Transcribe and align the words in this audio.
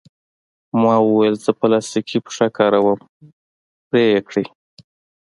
ما 0.81 0.95
وویل: 1.01 1.35
زه 1.45 1.51
پلاستیکي 1.59 2.17
پښه 2.25 2.47
کاروم، 2.57 2.99
پرې 3.89 4.03
یې 4.13 4.19
کړئ. 4.27 4.45